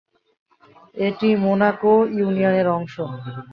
[0.97, 2.95] এটি মোনাকো ইউনিয়নের অংশ।